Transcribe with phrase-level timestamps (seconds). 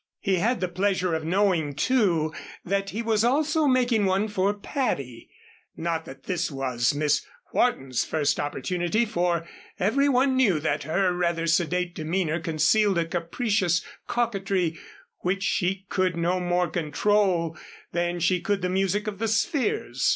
[0.19, 2.33] He had the pleasure of knowing, too,
[2.65, 5.29] that he was also making one for Patty
[5.77, 9.47] not that this was Miss Wharton's first opportunity, for
[9.79, 14.75] everyone knew that her rather sedate demeanor concealed a capricious coquetry
[15.19, 17.55] which she could no more control
[17.91, 20.09] than she could the music of the spheres.